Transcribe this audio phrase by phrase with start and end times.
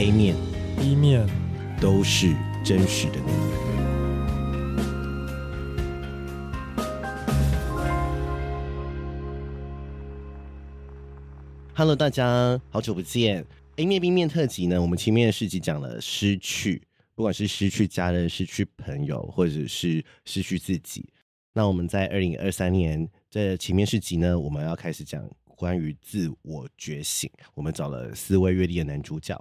[0.00, 0.34] A 面、
[0.78, 1.28] B 面
[1.78, 2.34] 都是
[2.64, 3.32] 真实的你。
[11.74, 13.44] Hello，大家好久不见。
[13.76, 16.80] A 面 B 面特辑呢，我们前面的事集讲了失去，
[17.14, 21.12] 不管是失去家人、失去朋友，或者是失去自己。
[21.60, 25.28] 那我们在二零二三年这前面四集呢，我们要开始讲。
[25.54, 29.38] 关于自我觉醒，我们找了四位阅历的男主角，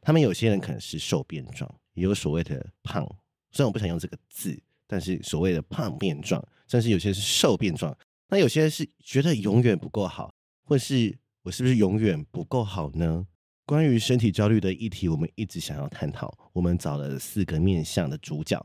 [0.00, 3.04] 他们有些人可能是瘦变壮，也有所谓的胖，
[3.50, 7.92] 虽然我不想用这个字，但是所谓的胖变壮，甚至有些是瘦变壮，
[8.28, 13.26] 那有些人是觉得永远不够好，或是我是不是永远不够好呢？
[13.64, 18.64] 关于身体焦虑的议题，我们一直想要探讨，我们找了四个面向的主角，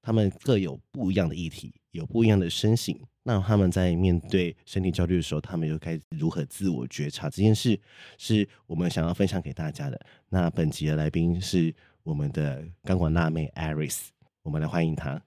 [0.00, 2.98] 他们各有不一样的议题，有不一样的身形。
[3.24, 7.28] 那他们在面对身体焦虑的时候，他们又该如何自我觉察？
[7.28, 7.78] 这件事
[8.16, 10.00] 是我们想要分享给大家的。
[10.28, 14.06] 那本集的来宾是我们的钢管辣妹 Aris，
[14.42, 15.20] 我们来欢迎她。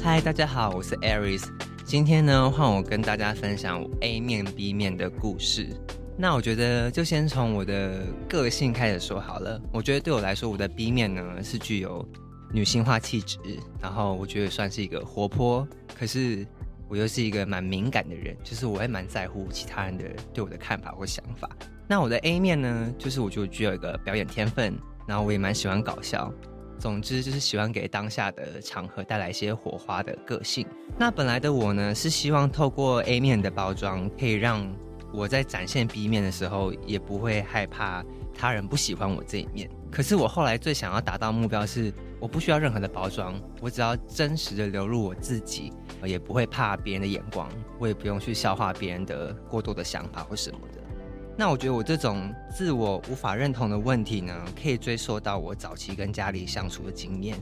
[0.00, 1.44] 嗨，大家好，我是 Aris。
[1.84, 5.70] 今天呢，换我跟大家分享 A 面 B 面的故事。
[6.18, 9.58] 那我觉得就先从我的个性开始说好了。
[9.72, 12.06] 我觉得对我来说，我的 B 面呢是具有。
[12.50, 13.38] 女性化气质，
[13.78, 16.46] 然后我觉得算是一个活泼，可是
[16.88, 21.46] 我又是一个蛮敏感的人，就是我也蛮在乎其他人的对我的看法或想法。
[21.86, 24.74] 那我的 A 面呢，就是我就具有一个表演天分，
[25.06, 26.32] 然后我也蛮喜欢搞笑，
[26.78, 30.66] 总之就是喜欢给当下的场合带来一些火花的个性。
[30.96, 34.66] 那本来的我呢，是希望透过 A 面的包装，可以让
[35.12, 39.68] 我在展现 B 面的时候，也不会害怕他人不喜欢我这一面。
[39.90, 41.92] 可是我后来最想要达到目标是。
[42.20, 50.80] 我不需要任何的包装，我只要真实的流露我自己，也不会怕别人的眼光，我也不用去消化别人的过多的想法或什么的。
[51.36, 57.38] 那我觉得我这种自我无法认同的问题呢，可以追溯到我早期跟家里相处的经验。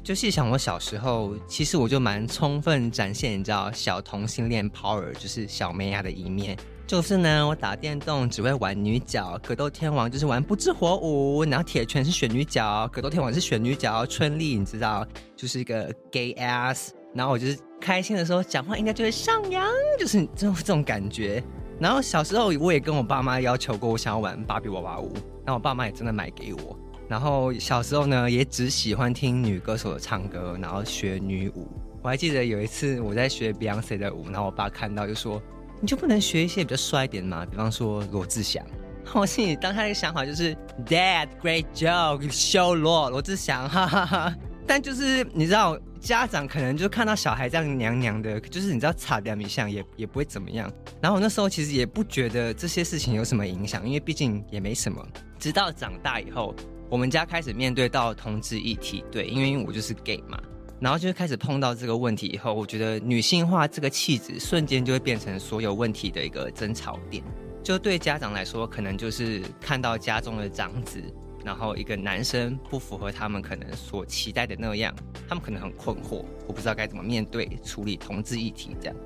[0.00, 6.56] 就细想我小时候，其实我就蛮充分展现，你知道小同性恋 power，就是小妹呀的一面。
[6.90, 15.06] 就是呢，我打电动只会玩女角，格斗天王就是玩不知火舞，然后铁拳是选女角，格斗天王是选女角，春丽你知道，
[15.36, 19.64] 就是一个 gay ass，然后我就是开心的时候讲话应该就会上扬，
[20.00, 21.40] 就是这种这种感觉。
[21.78, 25.12] 然后小时候我也跟我爸妈要求过，我想要玩芭比娃娃舞，
[25.44, 26.76] 然后我爸妈也真的买给我。
[27.06, 31.68] 然后小时候呢，也只喜欢听女歌手的唱歌，然后学女舞。
[32.02, 35.40] 我还记得有一次我在学 Beyonce 的舞，然后我爸看到就说。
[35.80, 37.46] 你就不能学一些比较帅一点吗？
[37.50, 38.64] 比方说罗志祥。
[39.12, 40.54] 我心里当下的想法就是
[40.86, 44.34] ，Dad great joke，show 罗罗志祥， 哈哈哈。
[44.66, 50.70] 但就是你知道，家长可能就看到小孩这样娘娘的，就是你知道差点一下也也不会怎么样。
[51.00, 55.04] 然后我那时候其实也不觉得这些事情有什么影响，因为毕竟也没什么。
[55.40, 56.54] 直到长大以后，
[56.88, 60.38] 我们家开始面对到同志议题，对，因为我就是 gay 嘛。
[60.80, 67.22] 然后就开始碰到这个问题以后，我觉得女性化这个气质瞬间就会变成所有问题的一个争吵点。
[67.62, 70.98] 就对家长来说，可能就是看到家中的长子，
[71.44, 74.94] 然后一个男生不符合他们可能所期待的那样，
[75.28, 78.96] 他们可能很困惑，我不知道该怎么面对处理同志议题这样。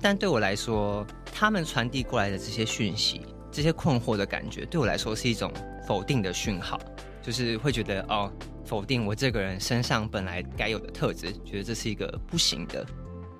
[0.00, 3.20] 但对我来说，他们传递过来的这些讯息，
[3.52, 5.52] 这些困惑的感觉，对我来说是一种
[5.86, 6.80] 否定的讯号，
[7.22, 8.32] 就是会觉得哦。
[8.64, 12.86] 否定我这个人身上本来该有的特质，觉得这是一个不行的。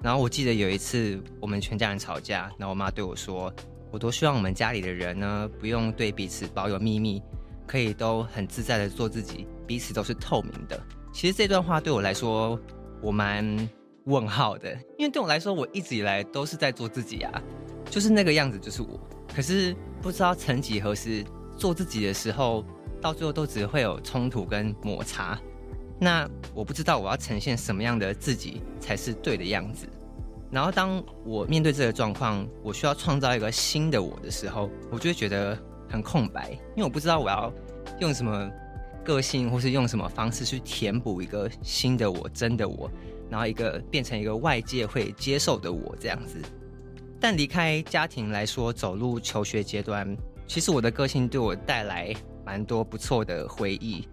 [0.03, 3.53] 然后我记得有一次我们全家人吵架，然后我妈对我说
[3.93, 7.23] ：“我多希望我们家里的人呢，不用对彼此保有秘密，
[7.67, 10.81] 可以都很自在的做自己，彼此都是透明的。”
[11.13, 12.59] 其实这段话对我来说，
[13.03, 13.69] 我蛮
[14.05, 17.43] 问号的，因为对我来说，我一直以来都是在做自己啊，
[17.91, 18.99] 就是那个样子，就是我。
[19.35, 21.23] 可是不知道曾几何时，
[21.57, 22.65] 做自己的时候。
[23.01, 25.39] 到最后都只会有冲突跟摩擦，
[25.99, 29.89] 那我不知道我要呈现什么样的自己才是对的样子。
[30.51, 35.57] 然后当我面对这个状况，我需要创造一个新的我的时候，我就会觉得
[35.89, 37.53] 很空白，因为我不知道我要
[38.01, 38.51] 用什么
[39.05, 42.91] 个性，或是用什么方式去填补一个新的我，真的我，
[43.31, 46.37] 然后一个变成一个外界会接受的我这样子。
[47.21, 50.17] 但离开家庭来说，走入求学阶段，
[50.47, 52.15] 其实我的个性对我带来。
[52.51, 54.05] 蛮多不错的回忆，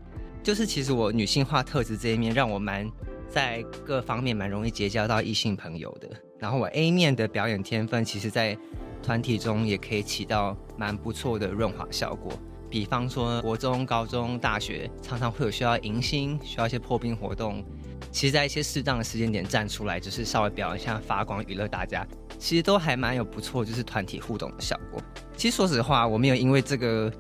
[0.44, 2.88] 就是其实我女性化特质这一面，让我蛮
[3.28, 6.08] 在各方面蛮容易结交到异性朋友的。
[6.38, 8.56] 然后我 A 面的表演天分，其实在
[9.02, 12.32] 团体中也可以起到蛮不错的润滑效果。
[12.70, 17.66] 比方说国中、高中、大学，常常会有需要迎新、需要一些破冰活动。
[18.12, 22.06] 其实，在一些适当的时间点站出来，就是稍微表演一下发光，娱乐大家，
[22.38, 25.02] 其实都还蛮有不错，就是团体互动的效果。
[25.36, 27.12] 其实说实话，我没有因为这个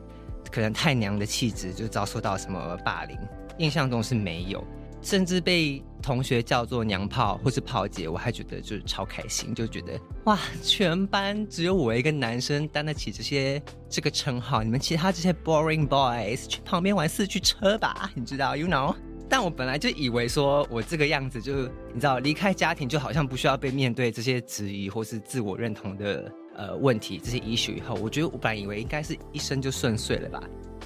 [0.51, 3.17] 可能太娘的气质，就遭受到什么霸凌，
[3.57, 4.63] 印象中是没有。
[4.99, 9.93] 甚至被同学叫做娘炮或是炮姐，我还觉得就是超开心，就觉得
[10.25, 18.93] 哇，全班只有我一个男生担得起这些这个称号，你们其他这些 boring boys 去旁边玩四驱车吧，你知道，you know。
[19.29, 30.43] 但我本来就以为说我这个样子就你知道，离开家庭就好像不需要被面对这些质疑或是自我认同的呃问题，这些 issue 以后，我觉得我本来以为应该是一生就顺遂了吧。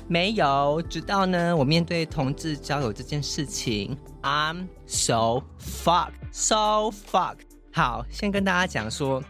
[0.07, 7.45] 没有，直到呢，我面对同志交友这件事情，I'm so fucked, so fucked。
[7.73, 9.23] 好，先跟大家讲说，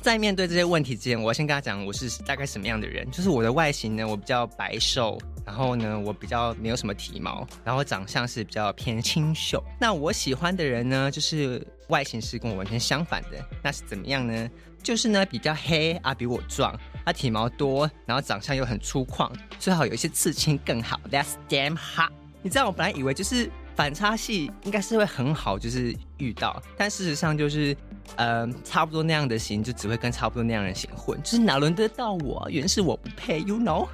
[0.00, 3.10] 在面对这些问题之前，我要先跟大家讲我是大概什么样的人。
[3.10, 9.62] 就是我的外形呢，我比较白瘦，然后呢，我比较没有什么体毛，然后长相是比较偏清秀。
[9.80, 13.44] 那我喜欢的人呢，就是外形是跟我完全相反的。
[13.62, 14.50] 那是怎么样呢？
[14.82, 16.78] 就是呢，比较黑啊，比我壮。
[17.04, 19.30] 他体毛多，然后长相又很粗犷，
[19.60, 21.00] 最好有一些刺青更好。
[21.08, 22.10] That's damn hot！
[22.42, 27.76] 你知道我本来以为就是反差系应该是会很好，就是遇到，但事实上就是，
[28.14, 32.46] 呃，差不多那样的型就只会跟差不多那样的型混，就是哪轮得到我？
[32.50, 33.88] 原是我不配，you know？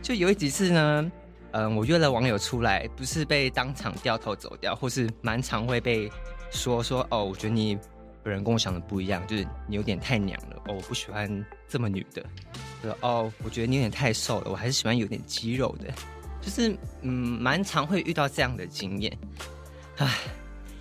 [0.00, 1.12] 就有几次呢，
[1.50, 6.10] 嗯、我约了网友出来，不是被当场掉头走掉，或是蛮常会被
[6.50, 7.76] 说说哦，我觉得你。
[8.24, 12.26] 有人跟我想的不一样，就是你有点太娘了哦，我不喜欢这么女的。
[13.00, 15.94] 哦，我觉得你有点太瘦了，我还是喜欢有点肌肉的。
[16.40, 19.16] 就是嗯，蛮常会遇到这样的经验。
[19.98, 20.12] 唉，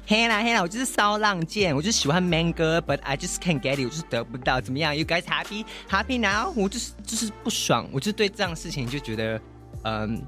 [0.08, 4.62] 嘿啦嘿啦，我就是骚浪贱，我就喜欢 man 哥，but I just can't get it，我就是得不到。
[4.62, 5.66] 怎么样？You guys happy?
[5.90, 6.54] Happy now？
[6.56, 9.42] 我就是就是不爽，我就对这样事情就觉得，
[9.84, 10.22] 嗯，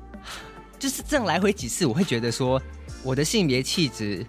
[0.79, 2.62] 就是这样来回几次，我会觉得说
[3.03, 4.25] 我的性别气质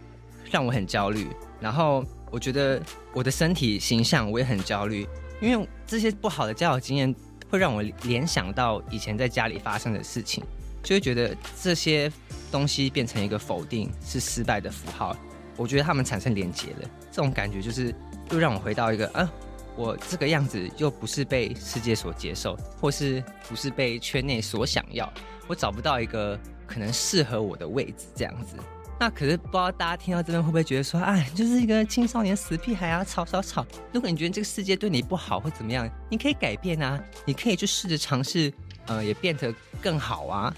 [0.50, 1.28] 让我很焦虑，
[1.60, 2.04] 然后。
[2.30, 2.78] 我觉得
[3.14, 5.08] 我的身体形象我也很焦虑，
[5.40, 7.14] 因为这些不好的交友经验
[7.48, 10.44] 会让我联想到以前在家里发生的事情，
[10.82, 12.12] 就会觉得这些
[12.52, 15.16] 东西变成一个否定，是失败的符号。
[15.58, 17.94] 我觉得他们产生连结了，这种感觉就是
[18.30, 19.30] 又让我回到一个啊，
[19.76, 25.12] 我这个样子又不是被世界所接受，或是不是被圈内所想要，
[25.48, 28.56] 我找不到一个可能适合我的位置，这样子。
[29.00, 33.64] 那可是不知道大家听到这边会不会觉得说，哎，就是一个青少年死屁孩啊，吵吵吵！
[33.92, 38.52] 如果你觉得这个世界对你不好或怎么样，你可以改变啊，你可以去试着尝试，
[38.86, 40.52] 呃，也变得更好啊。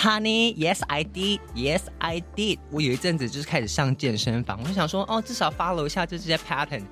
[0.00, 2.58] Honey，yes I did，yes I did。
[2.70, 6.82] 我有一阵子就是开始上健身房，我就想说，哦，至少 follow 一下这些 pattern，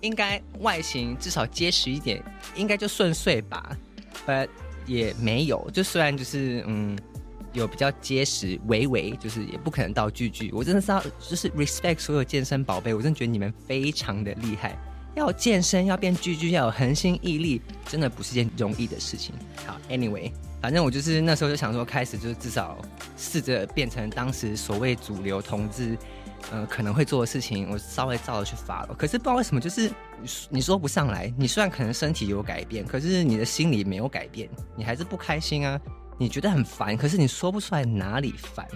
[0.00, 2.22] 应该外形至少结实一点，
[2.56, 3.76] 应该就顺遂吧。
[4.26, 4.48] But
[4.86, 6.98] 也没有，就虽然就是嗯。
[7.52, 10.50] 有比较结实，微微就是也不可能到巨巨。
[10.50, 14.76] 我真的是要就是 respect 所有健身宝贝，我真的觉得你们非常的厉害。
[15.14, 19.32] 要健身，要变巨巨，要有恒心毅力，真的不是件容易的事情。
[19.64, 20.32] 好，anyway，
[20.64, 22.78] 反正我就是那时候就想说，开始就是至少
[23.18, 25.94] 试着变成当时所谓主流同志，
[26.50, 28.94] 呃，可能会做的事情，我稍微照着去发了。
[28.94, 29.92] 可是不知道为什么，就是
[30.48, 31.30] 你说不上来。
[31.36, 35.78] 你虽然可能身体有改变，可是你的心里没有改变，你还是不开心啊。
[36.16, 38.66] 你觉得很烦，可是你说不出来哪里烦，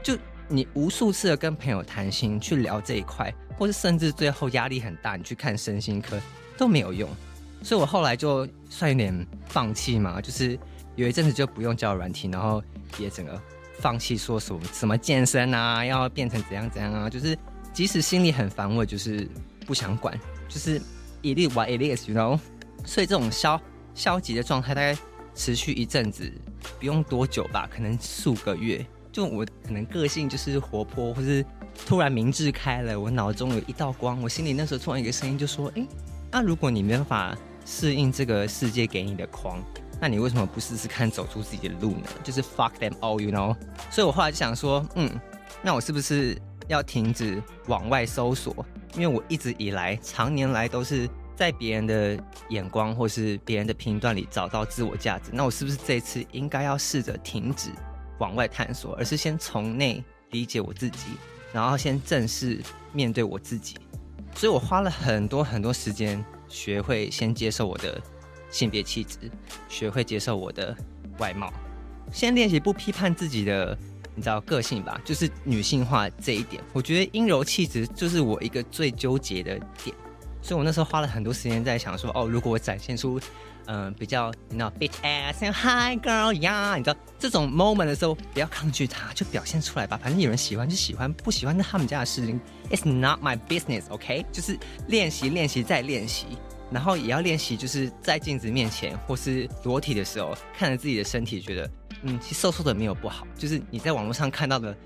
[0.00, 0.16] 就
[0.46, 6.16] 你无数次的跟朋友谈心去聊这一块，或是甚至最后压力很大，你去看身心科
[6.56, 7.10] 都没有用，
[7.64, 10.56] 所以我后来就算有点放弃嘛，就是
[10.96, 12.62] 有一阵子就不用交友软体，然后
[12.98, 13.40] 也整个
[13.78, 17.36] 放弃说什么什么健身啊，要变成怎样怎样啊，就是
[17.72, 19.28] 即使心里很烦，我就是
[19.66, 20.18] 不想管，
[20.48, 20.78] 就是
[21.22, 22.38] it is what it is，you know，
[22.84, 23.60] 所以这种消
[23.94, 24.96] 消极的状态大概
[25.34, 26.32] 持续一阵子。
[26.78, 28.84] 不用多久吧，可能数个月。
[29.10, 31.44] 就我可能个性就是活泼，或是
[31.86, 35.84] 突然明智开了，我脑中有一道光，我心里那时候突然一个声音就说：“哎，
[36.30, 39.60] 那如果你没办法适应这个世界给你的框，
[40.02, 42.08] 那你为什么不试试看走出自己的路呢？
[42.24, 43.56] 就是 fuck them all，you know。
[43.88, 45.08] 所以我后来就想说，嗯，
[45.62, 48.66] 那我是不是要停止往外搜索？
[48.94, 51.08] 因为我一直以来，常年来都是。
[51.34, 57.70] 在别人的眼光或是别人的评断里找到自我价值，那我是不是这次应该要试着停止
[58.18, 61.16] 往外探索，而是先从内理解我自己，
[61.52, 63.76] 然后先正式面对我自己？
[64.36, 68.00] 所以我花了很多很多时间，学会先接受我的
[68.52, 69.18] 性别气质，
[69.68, 70.76] 学会接受我的
[71.18, 71.52] 外貌，
[72.12, 73.76] 先练习不批判自己的，
[74.14, 75.00] 你知道个性吧？
[75.04, 79.96] 就是女性化这一点，我觉得阴柔气质就是我一个最纠结的点。
[80.44, 83.18] 所以我那时候花了很多时间在想说，哦，如果我展现出，
[83.66, 89.96] 嗯、比较你知道，bit ass and hi girl 呀，你知道这种 moment 的时候，不要抗拒它，就表现出来吧。
[90.02, 92.40] 反正有人喜欢就喜欢，不喜欢那他们家的事情
[92.70, 96.26] ，It's not my business，OK？、就是练习，练习再练习，
[96.72, 101.70] 然后也要练习，就是在镜子面前或是裸体的时候，看着自己的身体，觉得，
[102.02, 104.76] 嗯，其实瘦瘦的没有不好，就是你在网络上看到的。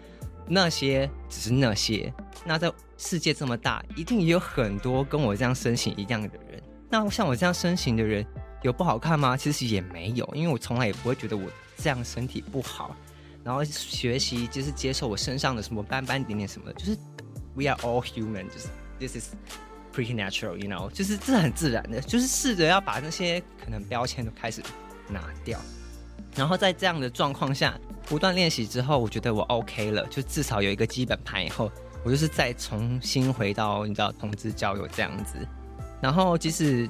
[0.48, 2.14] 那些只是那些，
[2.44, 6.62] 那在世界这么大，一定也有很多跟我这样身形一样的人。
[6.88, 8.24] 那像我这样身形的人，
[8.62, 9.36] 有不好看吗？
[9.36, 12.94] 其实也没有，因为我从来也不会觉得我这样身体不好。
[13.42, 16.96] 然后学习就是接受我身上的什么斑斑点点什么的，就是
[17.56, 18.68] we are all human，就是
[19.00, 19.34] this is
[19.96, 24.60] pretty natural，you know，就是这很自然的，就是试着要把那些可能标签都开始
[25.08, 25.58] 拿掉。
[26.34, 27.78] 然后在这样的状况下。
[28.08, 31.44] 不断练习之后，我觉得我 OK 了，就至少有一个基本盘。
[31.44, 31.68] 以后
[32.04, 35.36] 我就是再重新回到你知道同志交友这样子。
[36.00, 36.88] 然后即使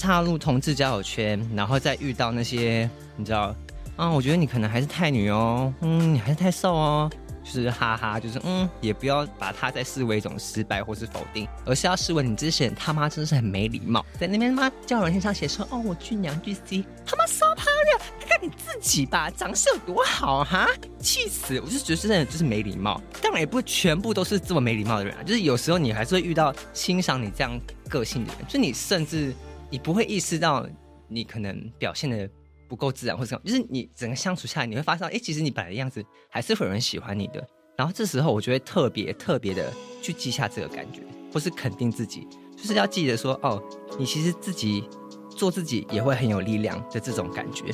[0.00, 3.54] 踏入同志交友圈，然后再遇到那些你知道
[3.96, 7.10] 啊，我觉得你可能还是太女哦，嗯，你还是太瘦哦。
[7.46, 21.60] 就是哈哈，就是嗯，也不要把它再视为一种失败或是否定，而是要视为你之前他妈真的是很没礼貌，在那边他妈交友软件上写说哦，我巨娘巨 C，他妈骚胖的，看看你自己吧，长相有多好哈，气死！
[21.60, 29.32] 我就觉得真的就是没礼貌，当然也不会全部都是这么没礼貌的人啊，就是有时候你还是会遇到欣赏你这样个性的人，就你甚至
[29.70, 30.66] 你不会意识到
[31.06, 32.28] 你可能表现的。
[32.68, 37.46] 不够自然或者什么，就是你整个相处下来，你会发现，哎，其实你本来的样子还是会有人喜欢你的。
[37.76, 43.62] 然后这时候，我就会特别特别的去记下这个感觉，或是肯定自己，就是要记得说，哦，
[43.98, 44.88] 你其实自己
[45.28, 47.64] 做自己也会很有力量的这种感觉。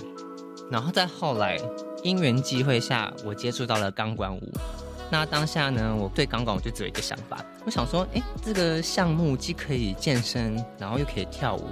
[0.70, 1.56] 然后在后来
[2.02, 4.40] 因缘际会下，我接触到了钢管舞。
[5.10, 11.68] 那当下呢，我对钢管舞就只有一个想法，我想说，哎，这个项目既可以健身，然后又可以跳舞，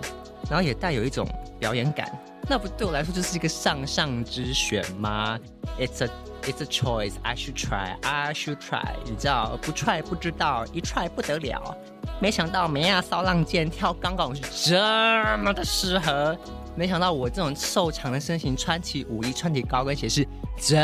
[0.50, 1.26] 然后也带有一种
[1.58, 2.10] 表演感。
[2.48, 5.38] 那不对我来说就是一个上上之选吗
[5.78, 6.10] ？It's a
[6.42, 7.12] It's a choice.
[7.22, 7.96] I should try.
[8.00, 8.94] I should try.
[9.04, 11.76] 你知道不 try 不知道，一 try 不得了。
[12.18, 14.40] 没想到梅亚骚浪剑跳钢管舞是
[14.70, 16.34] 这么的适合。
[16.74, 20.26] 没想到我这种瘦长的身形穿起舞衣穿起高跟鞋是
[20.58, 20.76] 这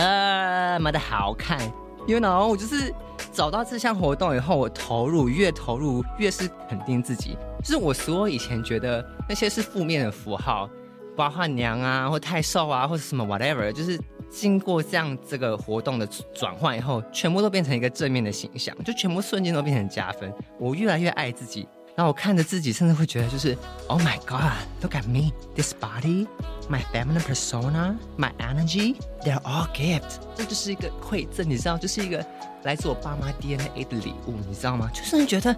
[0.79, 1.59] 么的好看。
[2.07, 2.95] You know，我就是
[3.33, 7.37] 找到这项活动以后，我投入越投入越是肯定自己。
[7.63, 10.69] 就是我所有以前觉得那些是负面的符号。
[11.17, 13.99] 包括娘啊，或太瘦啊，或者什么 whatever，就是
[14.29, 20.31] 经过这样这个活动的转换以后，全部都变成一个正面的形象，就全部瞬间都变成加分。
[20.61, 21.67] 我越来越爱自己，
[21.97, 23.57] 然后我看着自己，甚至会觉得就是
[23.89, 30.21] ，Oh my God，look at me，this body，my feminine persona，my energy，they're all gift。
[30.37, 32.23] 这就是一个馈赠，你知道，就是一个
[32.65, 34.91] 来自我爸妈 DNA 的礼物，你知道吗？
[34.93, 35.57] 就是觉得。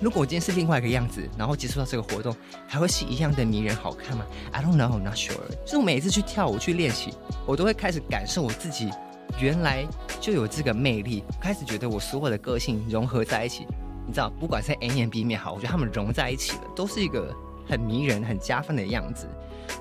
[0.00, 2.32] 如果我今天是另外一个样子，然后接触到这个活动，
[2.68, 5.34] 还会是一样的迷人好看吗？I don't know, I'm not sure。
[5.64, 7.12] 就是我每一次去跳舞去练习，
[7.44, 8.88] 我都会开始感受我自己
[9.40, 9.84] 原来
[10.20, 13.66] 就有这个魅力，开始觉得我所有的个性融合在一起。
[14.06, 17.34] 你知道，不管是 A 面 B 面好，我觉得他们融在一起了，都是一个
[17.68, 19.28] 很迷人、很加分的样子。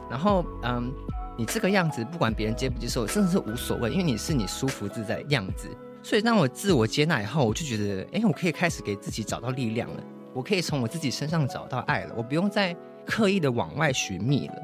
[0.10, 0.92] 然后，嗯，
[1.38, 5.70] 你这个样子，不管别人接不接受，真的是无所谓，因为你是你舒服自在的样子。
[6.02, 10.04] 所以当我自我接纳以后，我就觉得，哎，我可以开始给自己找到力量了。
[10.34, 14.56] 我可以从我自己身上找到爱了，我不用再刻意的往外寻觅了。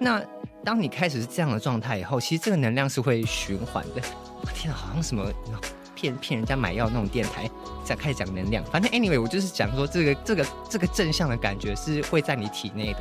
[0.00, 0.22] 那
[0.64, 4.02] 当你开始是这样的状态以后，其实这个能量是会循环的。
[4.42, 5.24] 我天啊，好像什么
[6.00, 7.50] 骗骗人家买药那种电台，
[7.84, 8.64] 在开始讲能量。
[8.64, 13.00] 反正 anyway，我就是讲说这个这个这个正向的感觉是会在你体内的。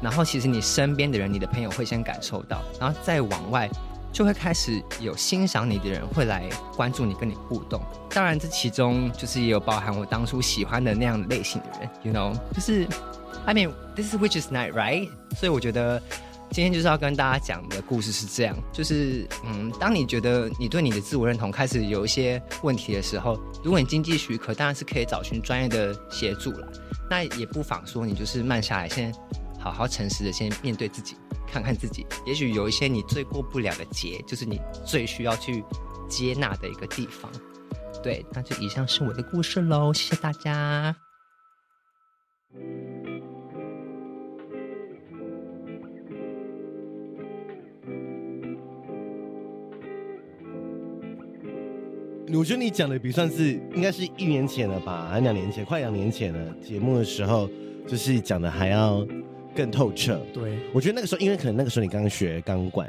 [0.00, 3.68] 然后其实你身边的人，你的朋友会先感受到，然后再往外。
[4.10, 7.78] 就会开始有欣赏你的人会来关注你，跟你互动。
[8.08, 12.88] 当然，这其中就是也有包含我当初喜欢的那样类型的人，you know，就是
[13.44, 15.10] I mean this is which is night, right？
[15.36, 16.02] 所以我觉得
[16.50, 26.72] 今天就是要跟大家讲的故事是这样，就是嗯，当你觉得你对你的自我认同开始有一些问题的时候，如果你经济许可，当然是可以找寻专业的协助了。
[27.10, 29.14] 那也不妨说，你就是慢下来，先
[29.58, 31.14] 好好诚实的先面对自己。
[31.50, 35.64] 看看自己，也许有一些你最过不了的节，就是你最需要去
[36.06, 37.30] 接纳的一个地方。
[38.02, 41.07] 对，那就以上是我的故事喽，谢谢大家。
[52.34, 56.54] 我觉得你讲的比算是应该是一年前了吧，还是两年前，快两年前了。
[56.62, 57.48] 节目的时候
[57.86, 59.06] 就是讲的还要。
[59.56, 62.88] 更透彻，对，我觉得那个时候，因为可能那个时候你刚学钢管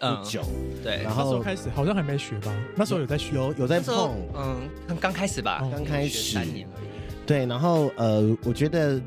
[0.00, 4.56] 不久，嗯、对，然后那时候开始好像还没学吧，那时候有在学，有有在碰，嗯，
[4.88, 6.88] 刚刚开始吧，刚开始三年而已，
[7.24, 9.00] 对，然后呃，我觉得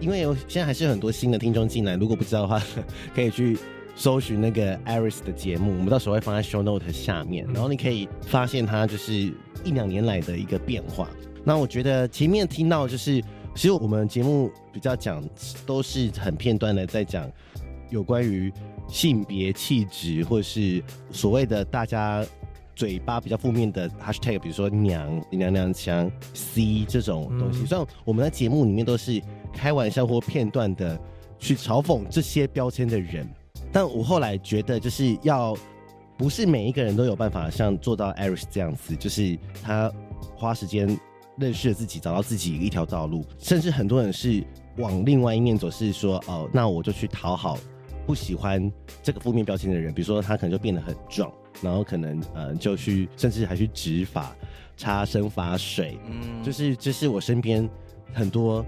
[0.00, 2.62] 因为有现在还是有很多新的听众进来，如果不知道的话，
[3.14, 3.58] 可以去
[3.94, 9.12] 搜寻那个 Aris 的节目，我们到时候会放在 Show Note 下面，然后你可以发现他就是
[9.64, 11.08] 一两年来的一个变化。
[11.44, 13.20] 那我觉得前面听到就是，
[13.54, 15.22] 其实我们节目比较讲
[15.66, 17.30] 都是很片段的在讲
[17.90, 18.52] 有关于
[18.88, 22.24] 性别气质，或是所谓的大家。
[22.76, 29.22] 嘴巴比较负面的 hashtag，比如说娘娘娘腔 C 这种东西，虽然我们在节目里面都是
[29.52, 31.00] 开玩笑或片段的
[31.38, 33.28] 去嘲讽这些标签的人，
[33.74, 35.56] 但我后来觉得，就是要
[36.16, 39.92] 不是每一个人都有办法像做到 Eris 这样子，就是他
[40.36, 40.98] 花时间
[41.36, 44.44] 认识了自己，找到自己一条道路，甚至很多人是
[44.76, 47.58] 往另外一面走，是说哦，那我就去讨好
[48.06, 51.30] 不喜欢这个负面标签的人，比如说他可能就变得很壮。
[51.62, 54.34] 然后可能呃就去，甚至还去植发、
[54.76, 57.66] 擦生发水，嗯，就是就是我身边
[58.12, 58.62] 很多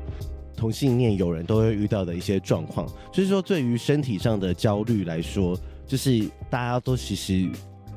[0.56, 2.86] 同性恋友人都会遇到的一些状况。
[3.12, 7.48] 就是说，对于身体上的焦虑来说，就是大家都其实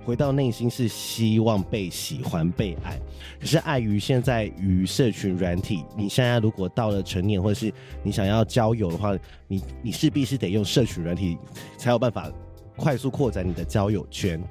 [0.05, 2.99] 回到内心是希望被喜欢、被爱，
[3.39, 7.71] 可是碍于现在与社群软体，你现在如果到了成年，或者是
[8.03, 9.15] 你想要交友的话，
[9.47, 11.37] 你你势必是得用社群软体
[11.77, 12.31] 才有办法
[12.75, 14.41] 快速扩展你的交友圈。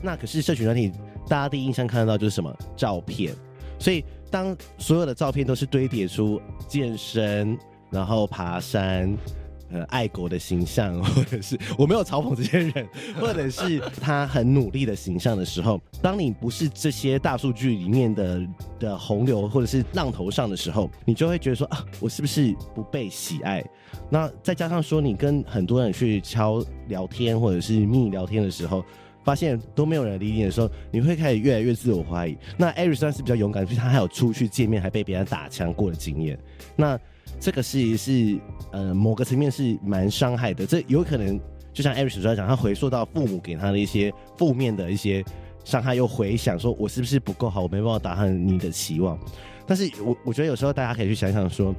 [0.00, 0.90] 那可是社群软体，
[1.28, 3.34] 大家第一印象看得到就是什么照片，
[3.78, 7.56] 所以当所有的照片都是堆叠出健身，
[7.90, 9.14] 然后爬山，
[9.70, 12.88] 呃，爱国的形象，或者是我没有嘲讽这些人，
[13.20, 18.40] 或者是他很努力的形象的时候，当你不是这些大数据里面的
[18.80, 23.62] 的洪流或者是浪头上的时候，你就会觉得说啊，我是不是不被喜爱？
[24.08, 28.82] 那再加上说你跟很多人去敲聊天或者是密聊天的时候。
[29.24, 32.36] 发现都没有人理你的时候，你会开始越来越自我怀疑。
[32.56, 36.38] 那 Aris 算是比较勇敢，所以他还有出去见面，还被别人打枪过的经验。
[36.76, 36.98] 那
[37.38, 38.38] 这个是是
[38.72, 40.66] 呃某个层面是蛮伤害的。
[40.66, 41.38] 这有可能
[41.72, 45.24] 就像 Aris 所讲，他回溯到父母给他的一些负面的一些
[45.64, 49.18] 伤害，又回想说，我是不是不够好，我没办法达成你的期望。
[49.66, 51.74] 但是我我觉得有时候大家可以去想想说，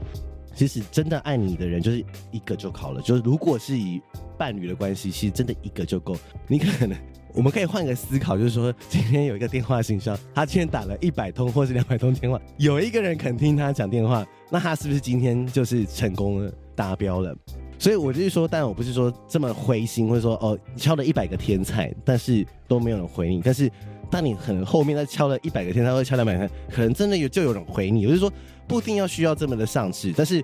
[0.56, 3.02] 其实真的爱你的人就是一个就好了。
[3.02, 4.02] 就是如果是以
[4.38, 6.16] 伴侣的关系，其实真的一个就够。
[6.48, 6.98] 你可能。
[7.34, 17.36] 我们可以换个思考，就是说，今天有一个电话行销，他今天打了一百通或是两百通电话，有一个人肯听他讲电话，那他是不是今天就是成功了，达标了？
[17.80, 23.42] 所以我就是说，但我不是说这么灰心，或者说哦，你敲了一百个天才，但是都没有人回你。
[23.44, 23.70] 但是
[24.12, 28.06] 当你可能后面再敲了一百个天才，或者敲两百个，可能真的有就有人回你。
[28.06, 28.32] 我就是说，
[28.68, 30.42] 不一定要需要这么的上市，但是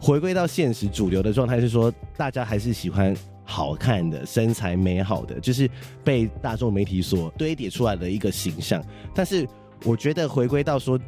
[0.00, 3.16] 回归到现实，主流的状态是说，大家还是喜欢。
[3.44, 5.70] 好看的身材美好的，就是
[6.02, 8.82] 被大众媒体所堆叠出来的一个形象。
[9.14, 9.46] 但是
[9.84, 10.98] 我觉得回归到说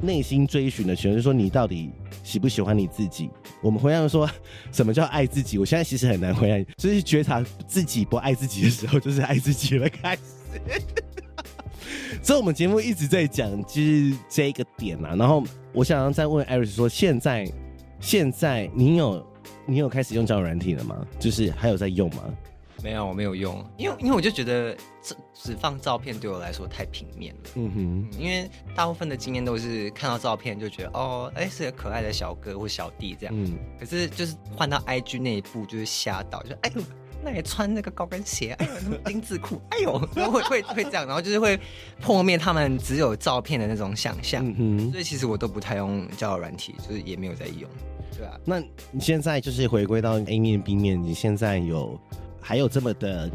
[0.00, 1.90] 内心追寻的，全是说你到底
[2.22, 3.28] 喜不喜欢你自己。
[3.60, 4.30] 我们回答说
[4.70, 5.58] 什么叫爱自己？
[5.58, 10.20] 我现在其实很难回答，就是觉察自己不爱自己的时候，就是爱自己的开始。
[12.22, 15.14] 所以，我们节目一直在讲就是这个点啊。
[15.16, 17.50] 然后，我想要再问 Aris 说，现在
[17.98, 19.33] 现在你有？
[19.66, 21.06] 你有开始用交友软体了吗？
[21.18, 22.22] 就是还有在用吗？
[22.82, 27.40] 没有，我没有用，因为因为我就觉得这只放照片对我来说太平面了。
[27.54, 33.34] 嗯哼，因为大部分的经验都是看到照片就觉得哦，哎，是个可爱的小哥或小弟这样。
[33.34, 36.82] 嗯，可是就是换到 IG 那一步就是吓到，就哎呦，
[37.24, 41.58] 那也穿那个高跟鞋，哎呦，那么丁字裤， 哎呦，然后会会会这样，然后就是会
[42.02, 44.44] 破灭他们只有照片的那种想象。
[44.46, 47.70] 嗯哼，所以其实我都不太用交友软体，就是也没有在用。
[48.16, 51.98] 对啊，那你现在就是回归到 A 面 B 面，你现在有
[52.40, 53.30] 还有这么的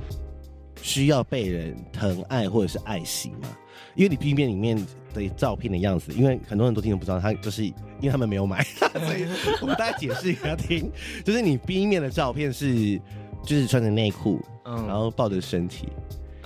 [0.81, 3.49] 需要被人疼爱或者是爱惜吗？
[3.95, 4.77] 因为你 B 面里面
[5.13, 8.63] 的照片的样子，因为很多人都听都不知道，他就是因为他们没有买，
[8.93, 9.25] 所以
[9.61, 10.89] 我们大家解释给他听，
[11.25, 12.97] 就是你 B 面的照片是
[13.43, 15.89] 就是穿着内裤，嗯，然后抱着身体，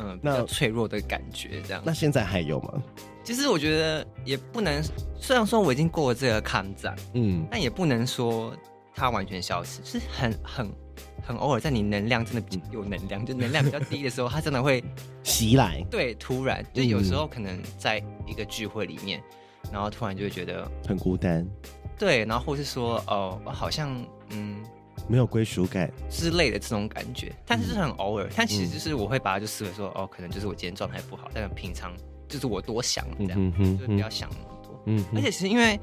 [0.04, 1.82] 嗯，那脆弱的感觉这样。
[1.86, 2.84] 那现在还有吗？
[3.24, 4.84] 其实我觉得也不能，
[5.18, 8.54] 虽然说我已经过了这个抗战，嗯，但也不能说
[8.94, 10.70] 它完全消失，是很很
[11.26, 14.84] 很偶尔，在你能量真的比有能量，就能量比较低的时候，它真的会
[15.24, 15.82] 袭来。
[15.90, 19.24] 对，突然就有时候可能在一个聚会里面，
[19.72, 21.48] 然后突然就会觉得很孤单。
[21.98, 24.62] 对，然后或是说哦，好像嗯
[25.08, 28.30] 没有归属感之类的这种感觉，但是是很偶尔。
[28.36, 31.94] 但其实就是我会把它就视为说哦，可能就是我今天状态不好，但平常。
[32.26, 34.84] 就是我多想这样，嗯、哼就是不要想那么多。
[34.88, 35.80] 嗯，而且是因为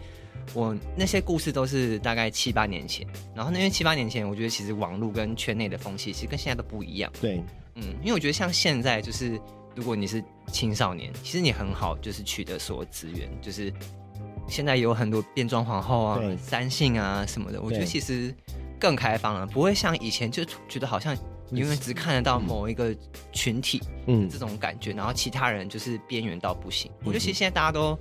[0.52, 3.06] 我那些故事都是大概七八年前，
[3.36, 7.12] 然后那边七八年前，我觉得其实网络跟圈内的风气其实跟现在都不一样。
[7.20, 7.40] 对，
[7.76, 9.40] 嗯，因为我觉得像现在就是，
[9.76, 13.72] 如果你是青少年，其实你很好就是取得所有资源，就是
[14.48, 18.34] 现在有很多变装皇后啊、三性啊什么的，我觉得其实
[18.80, 21.14] 更开放了，不会像以前就觉得好像
[21.52, 22.96] 永远只看得到某一个
[23.30, 26.90] 群体，嗯，这种感觉，然后其他人就是边缘到不行。
[26.90, 27.96] 嗯、我觉得其实现在大家都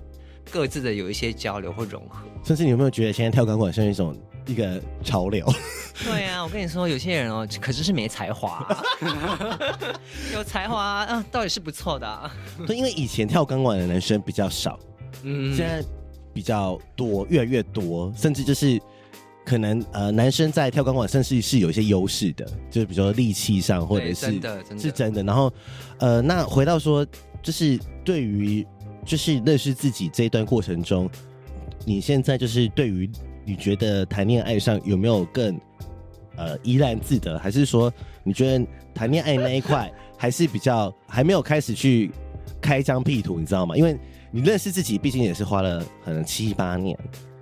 [0.49, 5.45] 各自的有一些交流或融合，甚至你有没有觉得现在跳钢管像一种一个潮流？
[6.05, 8.83] 对啊，我跟你说，有些人哦，可是是没才华、啊，
[10.33, 12.33] 有才华，嗯，倒也是不错的、啊。
[12.65, 14.79] 对，因为以前跳钢管的男生比较少，
[15.23, 15.83] 嗯，现在
[16.33, 18.79] 比较多，越来越多，甚至就是
[19.49, 24.39] 可能呃，男生在跳钢管甚至是有一些优势的，就是比如说力气上，或者是
[24.77, 25.23] 是真的。
[25.23, 25.51] 然后
[25.97, 27.03] 呃，那回到说，
[27.41, 28.63] 就是对于
[29.03, 31.09] 就是认识自己这一段过程中，
[31.83, 33.09] 你现在就是对于
[33.43, 35.59] 你觉得谈恋爱上有没有更？
[36.35, 37.91] 呃，怡然自得，还是说
[38.23, 42.11] 你觉得谈恋爱那一块还是比较还没有开始去
[42.61, 43.75] 开张辟土，你知道吗？
[43.75, 43.97] 因为
[44.31, 46.97] 你认识自己，毕竟也是花了可能七八年，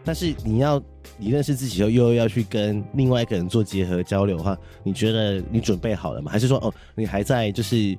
[0.07, 0.81] 但是你要
[1.17, 6.31] 你认识自己后，又要去跟另外一个人做结合交流的话，你觉得你准备好了吗？
[6.31, 7.97] 还是说哦，你还在就是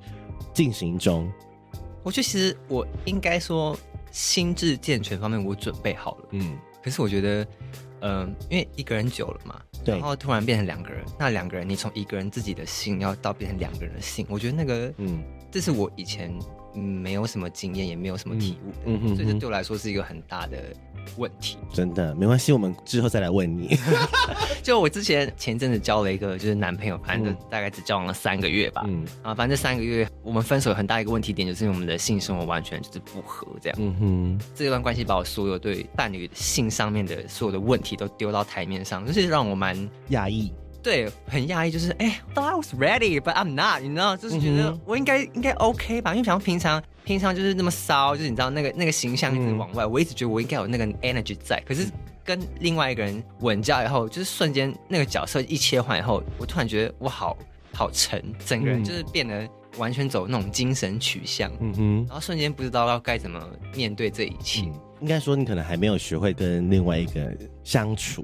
[0.51, 1.31] 进行中？
[2.01, 3.77] 我觉得其实我应该说
[4.11, 7.47] 心智健全方面我准备好了，嗯，可是我觉得。
[8.01, 16.33] 嗯、呃，因为一个人久了嘛，对，然后突然变成两个人，那两个人，你从一个人自己的性要到变成两个人的性，我觉得那个，嗯，这是我以前
[16.73, 20.73] 没有什么经验，也没有什么体悟的，嗯嗯，所以这对我来说是一个很大的。
[21.17, 23.77] 问题真的没关系，我们之后再来问你。
[24.63, 28.83] 就我之前前阵子交了一个就是男朋友，反正大概只交往了三个月吧。
[28.87, 33.77] 嗯，啊，反正这三个月我们分手有很大一个问题点，就是因为我们的性生活完全就是不合这样。
[33.79, 40.51] 嗯哼，这段关系把我所有对伴侣性上面的所有的问题都丢到台面上，就是让我蛮压抑。
[40.81, 51.87] 对，很压抑，就是哎，thought I was ready, but I'm not，你知道，就是觉得我应该应该 OK 吧，因为想平常平常就是那么骚，就是你知道那个那个形象一直往外，我一直觉得我应该有那个 energy 在，可是
[52.23, 57.35] 跟另外一个人稳交以后，就是瞬间那个角色一切换以后，我突然觉得我好
[57.73, 63.43] 好沉，整个人就是变得完全走那种精神取向，嗯哼，然后瞬间不知道要该怎么
[63.75, 64.61] 面对这一切，
[64.99, 68.23] 应该说你可能还没有学会跟另外一个相处。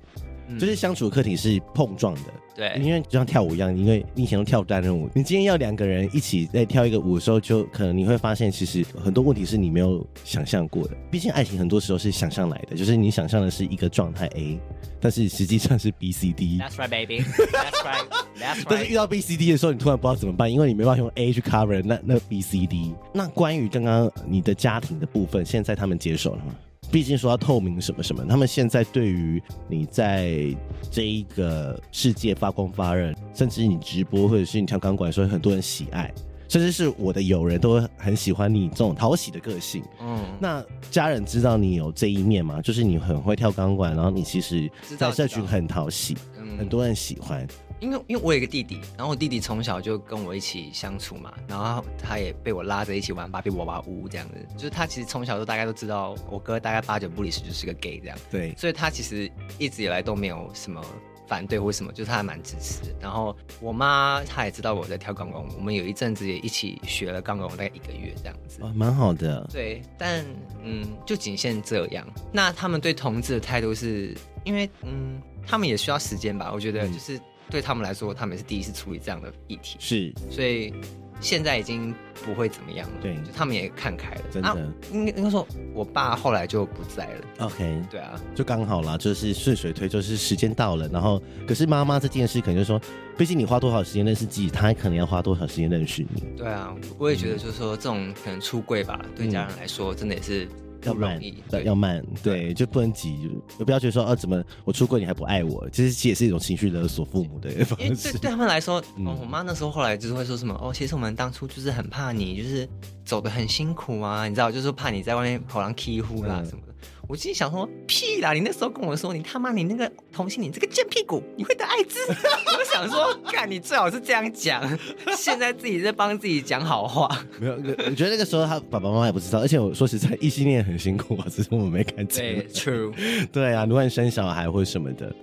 [0.59, 2.21] 就是相处的课题是碰撞的，
[2.55, 10.95] 对，因为就像跳舞一样，因为你以前都跳单人舞，你今天要两个人一起在跳一个舞的时候，就可能你会发现，其实很多问题是你没有想象过的。
[11.11, 14.59] 毕竟爱情很多时候是想象来的，就是你想象的是一个状态 A，
[14.99, 16.59] 但是实际上是 B、C、D。
[16.59, 17.23] That's right, baby.
[17.23, 18.05] That's right.
[18.39, 18.65] That's right.
[18.69, 22.93] 但是遇到 B、C、D 的时候，你突然不知道怎么办，因为你没办法用 A 去 cover 那那 B、C、D。
[23.13, 26.55] 那关于刚刚你的家庭的部分，现在他们接受了吗？
[26.91, 30.55] 毕竟说要透明什么什么，他们现在对于你在
[30.89, 36.13] 这一个世界发光发热，甚至你直播或者是你跳钢管，说很多人喜爱，
[36.47, 39.83] 甚至是我的友人都很喜欢你这种讨喜的个性。
[39.99, 42.61] 嗯，那家人知道你有这一面吗？
[42.61, 46.15] 就是你很会跳钢管，然后你其实在社群很讨喜，
[46.57, 47.45] 很多人喜欢。
[47.79, 60.81] 因为因为我有一个弟弟，然后我弟弟从小就跟我一起相处嘛，然后他也被我拉着一起玩芭比娃娃屋这样子，就是他其实从小都大概都知道我哥大概八九不离十就是个 gay 这样，对，所以他其实一直以来都没有什么
[61.27, 62.95] 反对或什么，就是他还蛮支持。
[63.01, 69.45] 然后我妈她也知道我在跳钢管舞，我们有一阵子也一起学了钢管舞大概一个月这样子，哦，蛮好的。
[69.51, 70.25] 对，但
[70.63, 72.07] 嗯，就仅限这样。
[72.31, 76.51] 那他们对同志的态度是因为嗯，他们也需要时间吧？
[76.53, 77.17] 我觉得就是。
[77.17, 80.73] 嗯对他们来说，他们也是第一次处理这样的议题，是，所以
[81.21, 81.93] 现在已经
[82.25, 82.95] 不会怎么样了。
[83.01, 84.73] 对，就他们也看开了，真的。
[84.91, 87.25] 应该应该说，我爸后来就不在了。
[87.39, 90.87] OK，对啊，就刚好啦，就是顺水推舟，就是时间到了。
[90.89, 92.81] 然后，可是妈妈这件事，可能就是说，
[93.17, 96.23] 毕竟你花多少时间认识自己，他可能要花多少时间认识你。
[96.37, 100.47] 对啊，我也觉得，就是说，这种可能出柜吧，对家人来说，真的也是。
[100.85, 101.21] 要慢，
[101.63, 105.67] 要慢，对，就不能急，就不要觉得说，哦，怎么我出轨你还不爱我？
[105.71, 107.85] 其实其实也是一种情绪勒索父母的方式。
[107.85, 112.67] 因为对对他们来说， 哦，我妈那时候后来就是会说什么，哦，其实我们当初就是很怕你，就是
[113.03, 116.74] 走的很辛苦啊，你知道，就是怕你在外面跑狼欺负啦什么的。
[117.07, 118.33] 我心里想说，屁啦！
[118.33, 121.99] 你那时候跟我说，你他妈你那个同性，你这个贱屁股，你会得艾滋。
[122.09, 124.63] 我想说，干你最好是这样讲，
[125.15, 127.07] 现在自己在帮自己讲好话。
[127.39, 132.35] 没有，我觉得那个时候他爸爸妈妈也不知道，而且我说实在，异性恋很辛苦啊，只是我们没看见。
[132.35, 132.91] 对，true。
[133.31, 135.13] 对啊，如果你生小孩或什么的。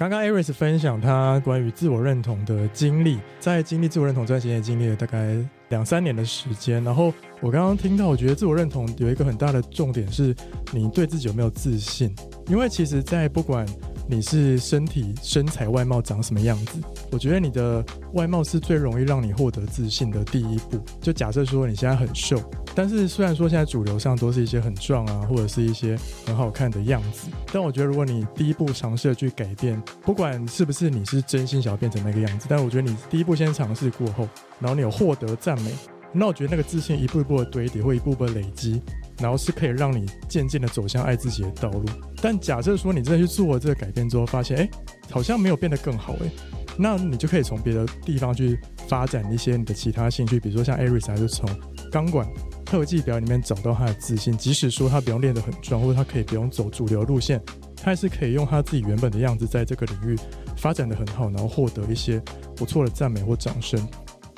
[0.00, 5.36] 刚刚 Aris 分享他关于自我认同的经历，在经历自我认同这段时间，也经历了大概
[5.68, 6.82] 两三年的时间。
[6.82, 10.34] 然后我刚刚听到，我觉得自我认同有一个很大的重点是，
[10.72, 12.16] 你对自己有没有自信？
[12.48, 13.66] 因为其实，在不管
[14.10, 16.80] 你是身体、身材、外貌长什么样子。
[17.12, 20.80] 我觉得你的外貌是最容易让你获得自信的第一步。
[21.00, 22.42] 就假设说你现在很瘦，
[22.74, 25.96] 但是虽然说现在主流上都是一些很壮啊，或者是一些
[26.26, 35.72] 很好看的样子，但我觉得如果你第一步尝试去改变，不管是不是你是真心想要变成那个样子，但我觉得你第一步先尝试过后，然后你有获得赞美，
[36.12, 38.82] 那我觉得那个自信一步一步的堆叠，会一步步的累积。
[39.20, 41.84] 然后是可以让你渐渐的走向爱自己的道路。
[42.20, 44.70] 但假设说你真的去做了这个改变之后，发现哎，
[45.10, 46.30] 好像没有变得更好哎，
[46.78, 51.48] 那你就可以从别的地方去发展一些你的其他兴趣，比如说像 Aris 还是从
[51.90, 52.28] 钢管
[52.64, 54.36] 特技表演里面找到他的自信。
[54.36, 57.40] 即使说他不用练得很壮，或者他可以不用走主流路线，
[57.76, 60.16] 他还是可以用他自己原本的样子，在这个领域
[60.56, 62.22] 发展得很好，然后获得一些
[62.56, 63.80] 不错的赞美或掌声。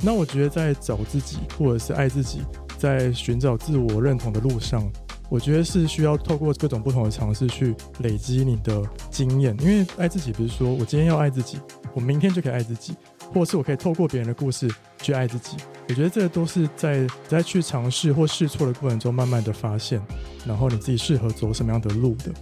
[0.05, 2.40] 那我觉得在找自己或者是爱自己。
[2.83, 4.90] 在寻找自我认同的路上，
[5.31, 9.57] 我觉得是需要透过各种不同的尝试去累积你的经验。
[9.61, 11.61] 因为爱自己不是说我今天要爱自己，
[11.95, 12.92] 我明天就可以爱自己，
[13.33, 14.68] 或是我可以透过别人的故事
[15.01, 15.57] 去爱自己。
[15.88, 20.03] 我觉得这都是在在去尝试或试错的过程中，慢慢的发现，
[20.45, 22.33] 然后你自己适合走什么样的路的。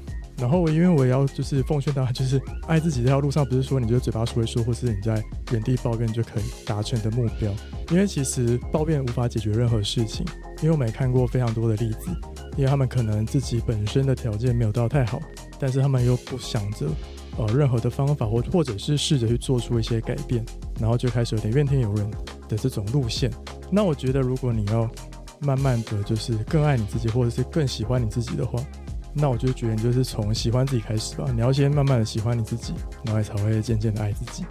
[0.41, 5.23] 然后，因为我也要就是奉劝大家，就是爱自己这条路上，不是说你就嘴巴说一说，或是你在
[5.53, 7.53] 原地抱怨就可以达成的目标。
[7.91, 10.25] 因为其实抱怨无法解决任何事情。
[10.63, 12.11] 因为我们也看过非常多的例子，
[12.57, 15.21] 因为他们可能自己本身的条件没有到太好，
[15.59, 16.87] 但是他们又不想着
[17.39, 20.45] 呃任何的方法，或或者是试着去做出一些改变，
[20.79, 22.11] 然后就开始有点怨天尤人
[22.47, 23.31] 的这种路线。
[23.71, 24.87] 那我觉得，如果你要
[25.41, 28.63] 慢慢的就是更爱你自己，或者是更喜欢你自己的话。
[29.13, 34.45] 那我就觉得你就是从喜欢自己开始吧，你要先慢慢的喜欢你自己，然后才会渐渐的爱自己。